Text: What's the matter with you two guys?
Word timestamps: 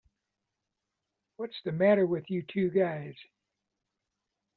What's 1.35 1.61
the 1.63 1.71
matter 1.71 2.07
with 2.07 2.27
you 2.31 2.41
two 2.51 2.71
guys? 2.71 3.13